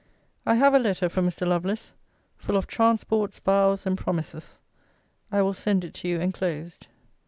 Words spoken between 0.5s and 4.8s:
have a letter from Mr. Lovelace, full of transports, vows, and promises.